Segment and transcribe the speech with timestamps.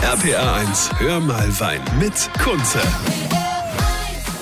[0.00, 2.80] RPA 1, hör mal Wein mit Kunze.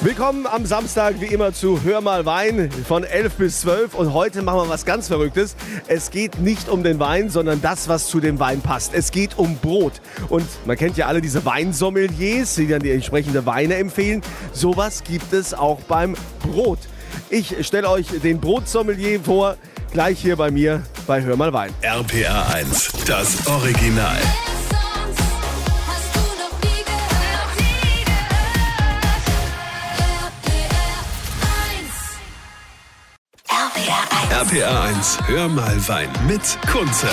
[0.00, 3.94] Willkommen am Samstag, wie immer, zu Hör mal Wein von 11 bis 12.
[3.94, 5.56] Und heute machen wir was ganz Verrücktes.
[5.88, 8.94] Es geht nicht um den Wein, sondern das, was zu dem Wein passt.
[8.94, 9.94] Es geht um Brot.
[10.28, 14.22] Und man kennt ja alle diese Weinsommeliers, die dann die entsprechende Weine empfehlen.
[14.52, 16.78] Sowas gibt es auch beim Brot.
[17.28, 19.56] Ich stelle euch den Brotsommelier vor,
[19.92, 21.74] gleich hier bei mir bei Hör mal Wein.
[21.82, 24.16] RPA 1, das Original.
[33.80, 34.60] RPR 1.
[34.60, 37.06] RPA 1, hör mal Wein mit Kunze.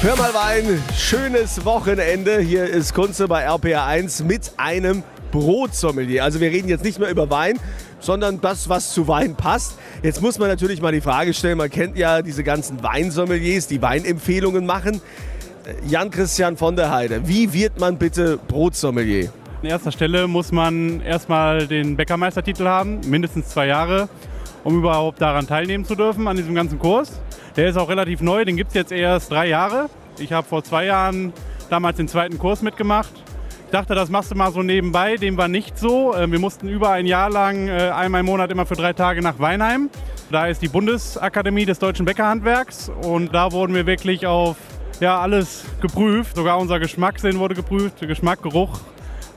[0.00, 2.38] Hör mal Wein, schönes Wochenende.
[2.38, 6.22] Hier ist Kunze bei RPR 1 mit einem Brotsommelier.
[6.22, 7.58] Also wir reden jetzt nicht mehr über Wein,
[7.98, 9.78] sondern das, was zu Wein passt.
[10.04, 13.82] Jetzt muss man natürlich mal die Frage stellen, man kennt ja diese ganzen Weinsommeliers, die
[13.82, 15.00] Weinempfehlungen machen.
[15.88, 19.32] Jan-Christian von der Heide, wie wird man bitte Brotsommelier?
[19.60, 24.08] An erster Stelle muss man erstmal den Bäckermeistertitel haben, mindestens zwei Jahre,
[24.64, 27.20] um überhaupt daran teilnehmen zu dürfen, an diesem ganzen Kurs.
[27.56, 29.88] Der ist auch relativ neu, den gibt es jetzt erst drei Jahre.
[30.18, 31.32] Ich habe vor zwei Jahren
[31.70, 33.12] damals den zweiten Kurs mitgemacht.
[33.66, 36.14] Ich dachte, das machst du mal so nebenbei, dem war nicht so.
[36.14, 39.22] Äh, Wir mussten über ein Jahr lang äh, einmal im Monat immer für drei Tage
[39.22, 39.88] nach Weinheim.
[40.30, 44.56] Da ist die Bundesakademie des deutschen Bäckerhandwerks und da wurden wir wirklich auf
[45.00, 46.36] ja, alles geprüft.
[46.36, 48.80] Sogar unser Geschmackssinn wurde geprüft, Geschmack, Geruch,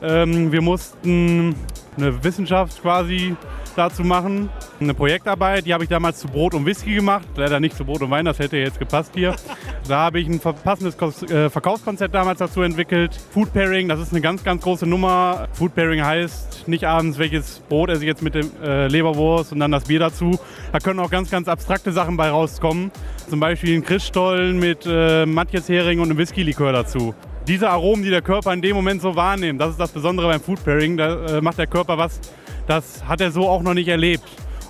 [0.02, 1.56] ähm, wir mussten
[1.98, 3.36] eine Wissenschaft quasi
[3.76, 7.76] dazu machen, eine Projektarbeit, die habe ich damals zu Brot und Whisky gemacht, leider nicht
[7.76, 9.36] zu Brot und Wein, das hätte jetzt gepasst hier.
[9.88, 10.96] Da habe ich ein passendes
[11.30, 13.16] äh, Verkaufskonzept damals dazu entwickelt.
[13.32, 15.48] Food Pairing, das ist eine ganz, ganz große Nummer.
[15.54, 19.59] Food Pairing heißt nicht abends, welches Brot esse ich jetzt mit dem äh, Leberwurst und
[19.59, 20.40] dann das Bier dazu.
[20.72, 22.90] Da können auch ganz, ganz abstrakte Sachen bei rauskommen.
[23.30, 27.14] Zum Beispiel ein Christstollen mit äh, Matjeshering und einem Whisky-Likör dazu
[27.48, 30.42] diese Aromen, die der Körper in dem Moment so wahrnimmt, das ist das Besondere beim
[30.42, 30.98] Food Pairing.
[30.98, 32.20] Da äh, macht der Körper was,
[32.68, 34.24] das hat er so auch noch nicht erlebt.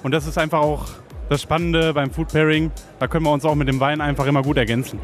[0.04, 0.86] Und das ist einfach auch
[1.30, 2.72] das Spannende beim Food Pairing.
[3.00, 5.00] Da können wir uns auch mit dem Wein einfach immer gut ergänzen.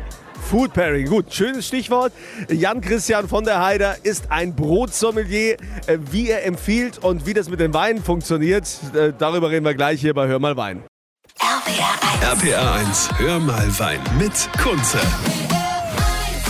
[0.49, 2.11] Food Pairing, gut, schönes Stichwort.
[2.49, 5.57] Jan-Christian von der Heider ist ein Brotsommelier.
[5.87, 9.75] Äh, Wie er empfiehlt und wie das mit den Weinen funktioniert, äh, darüber reden wir
[9.75, 10.83] gleich hier bei Hör mal Wein.
[11.39, 11.89] RPR
[12.21, 12.43] 1.
[12.43, 14.99] RPA 1, hör mal Wein mit Kunze.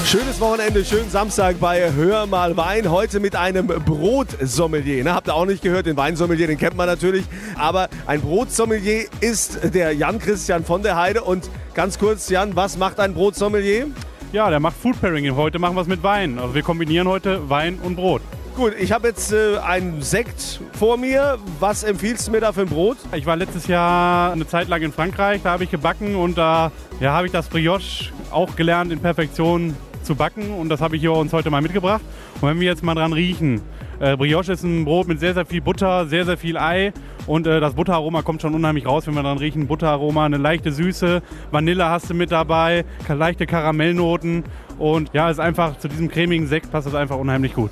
[0.06, 2.90] Schönes Wochenende, schönen Samstag bei Hör mal Wein.
[2.90, 5.04] Heute mit einem Brotsommelier.
[5.04, 5.14] Ne?
[5.14, 7.24] Habt ihr auch nicht gehört, den Weinsommelier, den kennt man natürlich.
[7.56, 11.24] Aber ein Brotsommelier ist der Jan-Christian von der Heide.
[11.24, 13.88] Und ganz kurz, Jan, was macht ein Brotsommelier?
[14.34, 15.34] Ja, der macht Food Pairing.
[15.36, 16.40] Heute machen wir es mit Wein.
[16.40, 18.22] Also wir kombinieren heute Wein und Brot.
[18.58, 21.38] Gut, ich habe jetzt äh, einen Sekt vor mir.
[21.60, 22.98] Was empfiehlst du mir da für ein Brot?
[23.16, 26.72] Ich war letztes Jahr eine Zeit lang in Frankreich, da habe ich gebacken und da
[27.00, 29.76] ja, habe ich das Brioche auch gelernt in Perfektion
[30.12, 32.02] zu backen und das habe ich hier uns heute mal mitgebracht.
[32.42, 33.62] Und wenn wir jetzt mal dran riechen,
[34.02, 36.92] äh, Brioche ist ein Brot mit sehr, sehr viel Butter, sehr, sehr viel Ei
[37.28, 39.68] und äh, das Butteraroma kommt schon unheimlich raus, wenn wir dran riechen.
[39.68, 44.44] Butteraroma, eine leichte Süße, Vanille hast du mit dabei, leichte Karamellnoten
[44.78, 47.72] und ja, ist einfach zu diesem cremigen Sekt passt das einfach unheimlich gut.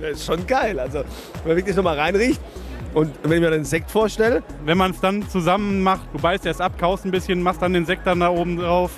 [0.00, 0.80] Das ist schon geil.
[0.80, 1.00] Also,
[1.42, 2.40] wenn man wirklich nochmal reinriecht
[2.94, 6.46] und wenn ich mir den Sekt vorstelle, wenn man es dann zusammen macht, du beißt
[6.46, 8.92] erst ab, kaust ein bisschen, machst dann den Sekt dann da oben drauf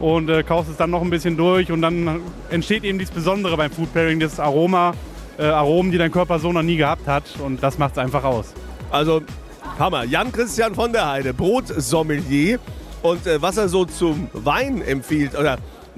[0.00, 3.56] und äh, kaust es dann noch ein bisschen durch und dann entsteht eben dieses Besondere
[3.56, 4.94] beim Food Pairing, das Aroma,
[5.38, 8.24] äh, Aromen, die dein Körper so noch nie gehabt hat und das macht es einfach
[8.24, 8.54] aus.
[8.90, 9.22] Also,
[9.78, 10.04] Hammer.
[10.04, 12.58] Jan-Christian von der Heide, Brotsommelier.
[13.02, 15.56] Und äh, was er so zum Wein empfiehlt, oder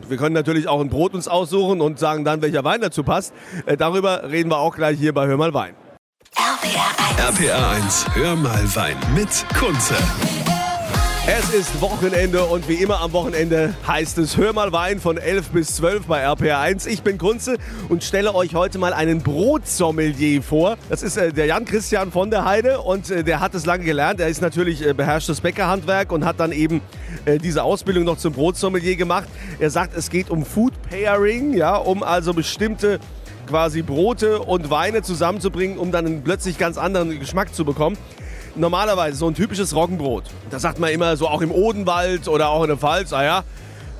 [0.08, 3.34] wir können natürlich auch ein Brot uns aussuchen und sagen dann, welcher Wein dazu passt.
[3.66, 5.74] Äh, darüber reden wir auch gleich hier bei Hör mal Wein.
[6.36, 7.40] RPR 1.
[7.40, 9.96] RPA 1, hör mal Wein mit Kunze.
[11.24, 15.50] Es ist Wochenende und wie immer am Wochenende heißt es Hör mal Wein von 11
[15.50, 16.88] bis 12 bei RPR1.
[16.88, 20.76] Ich bin Kunze und stelle euch heute mal einen Brotsommelier vor.
[20.88, 24.18] Das ist äh, der Jan-Christian von der Heide und äh, der hat es lange gelernt.
[24.18, 26.80] Er ist natürlich äh, beherrschtes Bäckerhandwerk und hat dann eben
[27.24, 29.28] äh, diese Ausbildung noch zum Brotsommelier gemacht.
[29.60, 32.98] Er sagt, es geht um Food Pairing, ja, um also bestimmte
[33.46, 37.96] quasi Brote und Weine zusammenzubringen, um dann einen plötzlich ganz anderen Geschmack zu bekommen.
[38.54, 40.24] Normalerweise so ein typisches Roggenbrot.
[40.50, 43.44] Da sagt man immer so auch im Odenwald oder auch in der Pfalz, ah ja,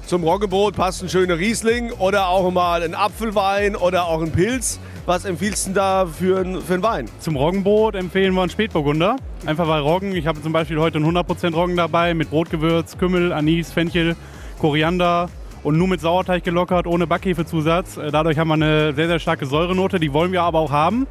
[0.07, 4.79] zum Roggenbrot passt ein schöner Riesling oder auch mal ein Apfelwein oder auch ein Pilz.
[5.07, 7.09] Was empfiehlst du da für, ein- für einen Wein?
[7.21, 9.17] Zum Roggenbrot empfehlen wir einen Spätburgunder.
[9.47, 13.33] Einfach weil Roggen, ich habe zum Beispiel heute einen 100% Roggen dabei mit Brotgewürz, Kümmel,
[13.33, 14.17] Anis, Fenchel,
[14.61, 15.29] Koriander
[15.63, 17.97] und nur mit Sauerteig gelockert, ohne Backhefezusatz.
[17.97, 21.07] Äh, Dadurch haben wir eine sehr, sehr starke Säurenote, die wollen wir aber auch haben.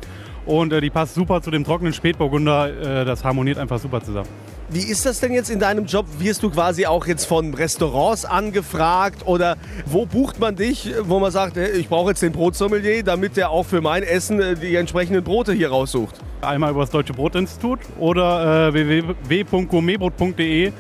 [0.46, 3.02] Und äh, die passt super zu dem trockenen Spätburgunder.
[3.02, 4.30] Äh, das harmoniert einfach super zusammen.
[4.74, 6.06] Wie ist das denn jetzt in deinem Job?
[6.20, 11.30] Wirst du quasi auch jetzt von Restaurants angefragt oder wo bucht man dich, wo man
[11.30, 15.24] sagt, ich brauche jetzt den Brotsommelier, damit der auch für mein Essen äh, die entsprechenden
[15.24, 16.16] Brote hier raussucht?
[16.42, 20.68] Einmal über das Deutsche Brotinstitut oder äh, www.gourmetbrot.de.
[20.68, 20.72] Äh,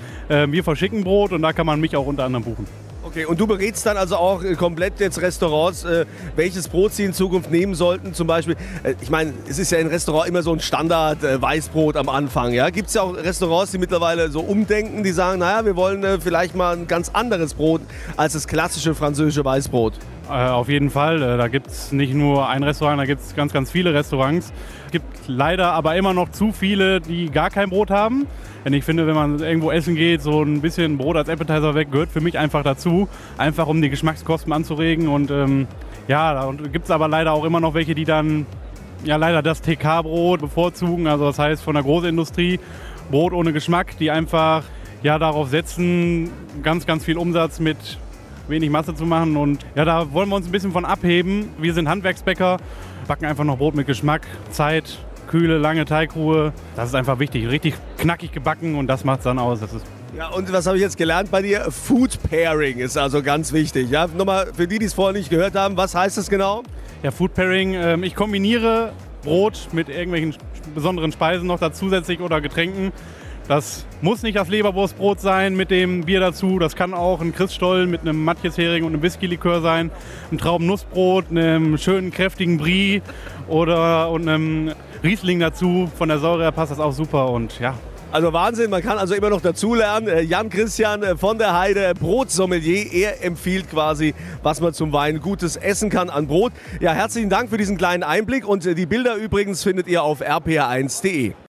[0.49, 2.80] wir verschicken Brot und da kann man mich auch unter anderem buchen.
[3.11, 6.05] Okay, und du berätst dann also auch äh, komplett jetzt Restaurants, äh,
[6.37, 8.13] welches Brot sie in Zukunft nehmen sollten.
[8.13, 11.41] Zum Beispiel, äh, ich meine, es ist ja in Restaurant immer so ein Standard äh,
[11.41, 12.53] Weißbrot am Anfang.
[12.53, 12.69] Ja?
[12.69, 16.21] Gibt es ja auch Restaurants, die mittlerweile so umdenken, die sagen, naja, wir wollen äh,
[16.21, 17.81] vielleicht mal ein ganz anderes Brot
[18.15, 19.95] als das klassische französische Weißbrot.
[20.29, 21.21] Äh, auf jeden Fall.
[21.21, 24.53] Äh, da gibt es nicht nur ein Restaurant, da gibt es ganz, ganz viele Restaurants.
[24.85, 28.27] Es gibt leider aber immer noch zu viele, die gar kein Brot haben.
[28.63, 31.91] Denn ich finde, wenn man irgendwo essen geht, so ein bisschen Brot als Appetizer weg,
[31.91, 33.09] gehört für mich einfach dazu.
[33.37, 35.07] Einfach um die Geschmackskosten anzuregen.
[35.07, 35.67] Und ähm,
[36.07, 38.45] ja, da gibt es aber leider auch immer noch welche, die dann
[39.03, 41.07] ja leider das TK-Brot bevorzugen.
[41.07, 42.59] Also das heißt von der Großindustrie
[43.09, 44.63] Brot ohne Geschmack, die einfach
[45.01, 46.29] ja darauf setzen,
[46.61, 47.77] ganz, ganz viel Umsatz mit
[48.51, 49.35] wenig Masse zu machen.
[49.37, 51.49] Und ja, da wollen wir uns ein bisschen von abheben.
[51.57, 52.57] Wir sind Handwerksbäcker,
[53.07, 54.21] backen einfach noch Brot mit Geschmack,
[54.51, 56.53] Zeit, kühle, lange Teigruhe.
[56.75, 57.49] Das ist einfach wichtig.
[57.49, 59.61] Richtig knackig gebacken und das macht es dann aus.
[59.61, 61.71] Das ist Ja, und was habe ich jetzt gelernt bei dir?
[61.71, 63.89] Food Pairing ist also ganz wichtig.
[63.89, 64.07] Ja?
[64.07, 66.63] Nochmal für die, die es vorher nicht gehört haben, was heißt das genau?
[67.01, 67.73] Ja, Food Pairing.
[67.73, 68.91] Ähm, ich kombiniere
[69.23, 70.35] Brot mit irgendwelchen
[70.75, 72.91] besonderen Speisen noch da zusätzlich oder Getränken.
[73.51, 76.57] Das muss nicht das Leberwurstbrot sein mit dem Bier dazu.
[76.57, 79.91] Das kann auch ein Christstollen mit einem Matjeshering und einem Whisky-Likör sein.
[80.31, 83.01] Ein Traubennussbrot, einem schönen kräftigen Brie
[83.49, 84.71] oder und einem
[85.03, 85.91] Riesling dazu.
[85.97, 87.73] Von der Säure her passt das auch super und ja,
[88.13, 90.07] Also Wahnsinn, man kann also immer noch dazulernen.
[90.07, 94.13] Äh, Jan Christian äh, von der Heide, Brotsommelier, er empfiehlt quasi,
[94.43, 96.53] was man zum Wein Gutes essen kann an Brot.
[96.79, 100.21] Ja, herzlichen Dank für diesen kleinen Einblick und äh, die Bilder übrigens findet ihr auf
[100.21, 101.33] rpa1.de.